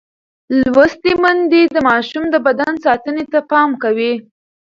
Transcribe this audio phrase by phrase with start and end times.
[0.61, 4.13] لوستې میندې د ماشوم د بدن ساتنې ته پام کوي.